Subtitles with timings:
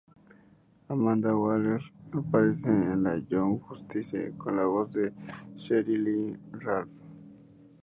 [0.89, 1.79] Amanda Waller
[2.11, 5.13] aparece en la "Young Justice", con la voz de
[5.55, 6.89] Sheryl Lee Ralph.